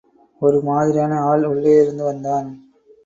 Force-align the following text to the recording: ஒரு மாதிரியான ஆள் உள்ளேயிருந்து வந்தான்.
ஒரு 0.41 0.61
மாதிரியான 0.61 1.19
ஆள் 1.21 1.43
உள்ளேயிருந்து 1.43 2.03
வந்தான். 2.03 2.49